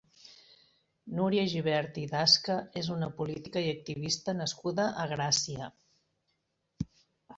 Núria 1.17 1.43
Gibert 1.51 1.99
i 2.05 2.05
Dasca 2.13 2.55
és 2.83 2.89
una 2.95 3.11
política 3.19 3.63
i 3.67 3.69
activista 3.77 4.37
nascuda 4.41 4.87
a 5.05 5.07
Gràcia. 5.13 5.69